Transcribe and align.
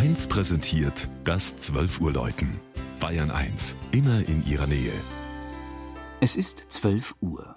1 0.00 0.28
präsentiert 0.28 1.08
das 1.24 1.58
12 1.58 2.00
Uhr 2.00 2.10
Läuten. 2.10 2.48
Bayern 3.00 3.30
1, 3.30 3.74
immer 3.92 4.26
in 4.30 4.42
ihrer 4.46 4.66
Nähe. 4.66 4.94
Es 6.22 6.36
ist 6.36 6.72
12 6.72 7.16
Uhr. 7.20 7.56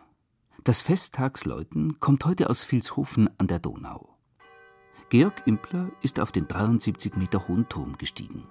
Das 0.65 0.81
Festtagsläuten 0.81 2.01
kommt 2.01 2.25
heute 2.25 2.49
aus 2.49 2.69
Vilshofen 2.69 3.29
an 3.37 3.47
der 3.47 3.59
Donau. 3.59 4.17
Georg 5.07 5.41
Impler 5.45 5.89
ist 6.01 6.19
auf 6.19 6.33
den 6.33 6.49
73 6.49 7.15
Meter 7.15 7.47
hohen 7.47 7.69
Turm 7.69 7.97
gestiegen. 7.97 8.43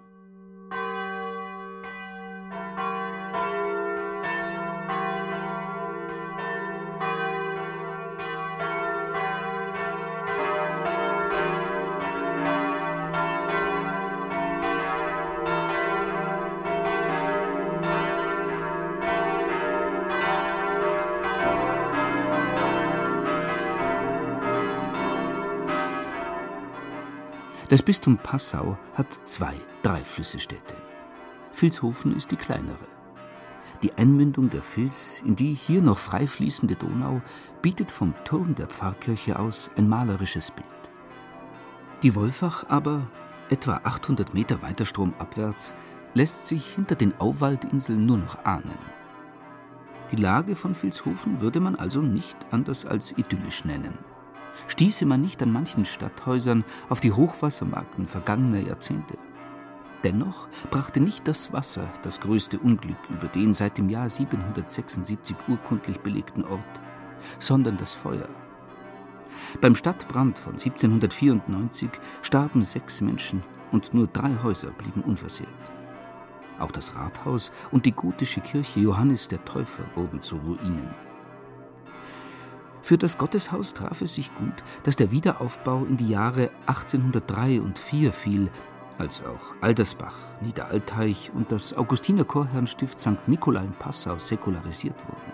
Das 27.72 27.82
Bistum 27.82 28.18
Passau 28.18 28.76
hat 28.93 29.11
zwei 29.26 29.54
Dreiflüssestädte. 29.82 30.75
Vilshofen 31.54 32.14
ist 32.14 32.31
die 32.31 32.36
kleinere. 32.36 32.86
Die 33.83 33.95
Einmündung 33.95 34.50
der 34.50 34.61
Vils 34.61 35.22
in 35.25 35.36
die 35.36 35.55
hier 35.55 35.81
noch 35.81 35.97
frei 35.97 36.27
fließende 36.27 36.77
Donau 36.77 37.22
bietet 37.62 37.91
vom 37.91 38.12
Turm 38.27 38.55
der 38.55 38.67
Pfarrkirche 38.67 39.39
aus 39.39 39.70
ein 39.78 39.89
malerisches 39.89 40.50
Bild. 40.50 40.67
Die 42.03 42.14
Wolfach 42.14 42.67
aber, 42.69 43.08
etwa 43.48 43.81
800 43.84 44.34
Meter 44.34 44.61
weiter 44.61 44.84
stromabwärts, 44.84 45.73
lässt 46.12 46.45
sich 46.45 46.75
hinter 46.75 46.95
den 46.95 47.19
Auwaldinseln 47.23 48.05
nur 48.05 48.19
noch 48.19 48.45
ahnen. 48.45 48.78
Die 50.11 50.17
Lage 50.17 50.56
von 50.56 50.75
Vilshofen 50.75 51.41
würde 51.41 51.61
man 51.61 51.77
also 51.77 52.03
nicht 52.03 52.37
anders 52.50 52.84
als 52.84 53.12
idyllisch 53.17 53.65
nennen 53.65 53.97
stieße 54.69 55.06
man 55.06 55.20
nicht 55.20 55.42
an 55.42 55.53
manchen 55.53 55.84
Stadthäusern 55.84 56.64
auf 56.89 57.00
die 57.00 57.12
Hochwassermarken 57.12 58.06
vergangener 58.06 58.61
Jahrzehnte. 58.61 59.17
Dennoch 60.05 60.48
brachte 60.70 61.00
nicht 61.00 61.28
das 61.28 61.53
Wasser 61.53 61.89
das 62.03 62.20
größte 62.20 62.59
Unglück 62.59 62.98
über 63.09 63.28
den 63.28 63.55
seit 63.55 63.78
dem 63.78 63.89
Jahr 63.89 64.11
776 64.11 65.36
urkundlich 65.48 66.00
belegten 66.00 66.44
Ort, 66.44 66.81
sondern 67.39 67.77
das 67.77 67.94
Feuer. 67.94 68.28
Beim 69.61 69.77
Stadtbrand 69.77 70.39
von 70.39 70.55
1794 70.55 71.91
starben 72.22 72.62
sechs 72.62 73.00
Menschen 73.00 73.42
und 73.70 73.94
nur 73.94 74.06
drei 74.06 74.37
Häuser 74.42 74.70
blieben 74.70 75.03
unversehrt. 75.03 75.48
Auch 76.59 76.70
das 76.70 76.94
Rathaus 76.94 77.53
und 77.70 77.87
die 77.87 77.92
gotische 77.92 78.41
Kirche 78.41 78.81
Johannes 78.81 79.28
der 79.28 79.44
Täufer 79.44 79.84
wurden 79.94 80.22
zu 80.22 80.37
Ruinen. 80.37 80.91
Für 82.83 82.98
das 82.98 83.16
Gotteshaus 83.16 83.75
traf 83.75 84.02
es 84.02 84.14
sich 84.14 84.34
gut, 84.34 84.55
dass 84.83 84.97
der 84.97 85.12
Wiederaufbau 85.12 85.84
in 85.84 85.97
die 85.97 86.08
Jahre 86.08 86.50
1803 86.66 87.61
und 87.61 87.78
4 87.78 88.12
fiel, 88.12 88.50
als 88.98 89.22
auch 89.22 89.55
Aldersbach, 89.61 90.16
Niederalteich 90.41 91.30
und 91.33 91.53
das 91.53 91.75
Augustinerchorherrenstift 91.75 93.00
St. 93.00 93.28
Nikolai 93.28 93.64
in 93.64 93.72
Passau 93.72 94.19
säkularisiert 94.19 95.00
wurden. 95.06 95.33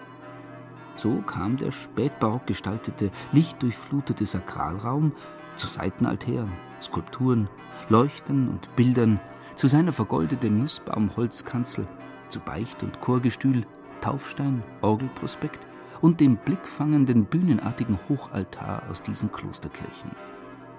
So 0.96 1.22
kam 1.22 1.56
der 1.56 1.72
spätbarock 1.72 2.46
gestaltete, 2.46 3.10
lichtdurchflutete 3.32 4.26
Sakralraum 4.26 5.12
zu 5.56 5.68
Seitenaltären, 5.68 6.52
Skulpturen, 6.82 7.48
Leuchten 7.88 8.48
und 8.50 8.74
Bildern, 8.76 9.20
zu 9.54 9.68
seiner 9.68 9.92
vergoldeten 9.92 10.58
Nussbaumholzkanzel, 10.58 11.88
zu 12.28 12.40
Beicht- 12.40 12.82
und 12.82 13.00
Chorgestühl, 13.00 13.64
Taufstein, 14.00 14.62
Orgelprospekt 14.82 15.66
und 16.00 16.20
dem 16.20 16.36
blickfangenden 16.36 17.24
bühnenartigen 17.24 17.98
Hochaltar 18.08 18.82
aus 18.90 19.02
diesen 19.02 19.30
Klosterkirchen. 19.32 20.10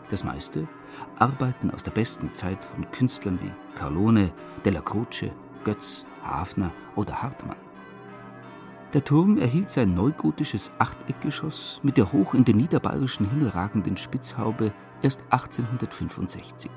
Das 0.09 0.23
meiste 0.23 0.67
Arbeiten 1.17 1.71
aus 1.71 1.83
der 1.83 1.91
besten 1.91 2.31
Zeit 2.31 2.65
von 2.65 2.89
Künstlern 2.91 3.39
wie 3.41 3.51
Carlone, 3.77 4.31
Della 4.65 4.81
Croce, 4.81 5.31
Götz, 5.63 6.03
Hafner 6.23 6.71
oder 6.95 7.21
Hartmann. 7.21 7.57
Der 8.93 9.03
Turm 9.03 9.37
erhielt 9.37 9.69
sein 9.69 9.93
neugotisches 9.93 10.71
Achteckgeschoss 10.79 11.79
mit 11.83 11.97
der 11.97 12.11
hoch 12.11 12.33
in 12.33 12.43
den 12.43 12.57
niederbayerischen 12.57 13.29
Himmel 13.29 13.49
ragenden 13.49 13.97
Spitzhaube 13.97 14.73
erst 15.03 15.23
1865. 15.29 16.71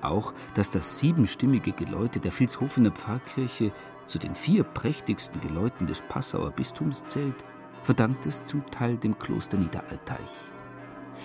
Auch, 0.00 0.32
dass 0.54 0.70
das 0.70 1.00
siebenstimmige 1.00 1.72
Geläute 1.72 2.20
der 2.20 2.30
Vilshofener 2.38 2.92
Pfarrkirche 2.92 3.72
zu 4.06 4.20
den 4.20 4.36
vier 4.36 4.62
prächtigsten 4.62 5.40
Geläuten 5.40 5.88
des 5.88 6.02
Passauer 6.02 6.52
Bistums 6.52 7.04
zählt, 7.08 7.44
verdankt 7.82 8.26
es 8.26 8.44
zum 8.44 8.68
Teil 8.70 8.96
dem 8.96 9.18
Kloster 9.18 9.56
Niederalteich. 9.56 10.48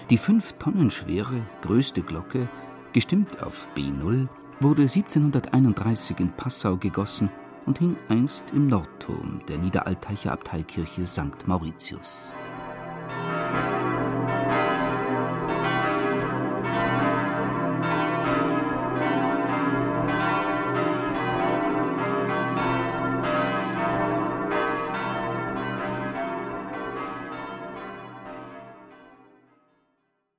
Die 0.10 0.18
fünf 0.18 0.54
Tonnen 0.54 0.92
schwere, 0.92 1.46
größte 1.62 2.02
Glocke, 2.02 2.50
gestimmt 2.92 3.42
auf 3.42 3.68
B0, 3.76 4.28
wurde 4.60 4.84
1731 4.84 6.20
in 6.20 6.32
Passau 6.32 6.78
gegossen 6.78 7.30
und 7.66 7.80
hing 7.80 7.96
einst 8.10 8.44
im 8.54 8.68
Nordturm 8.68 9.42
der 9.48 9.58
Niederalteicher 9.58 10.32
Abteikirche 10.32 11.06
St. 11.06 11.48
Mauritius. 11.48 12.34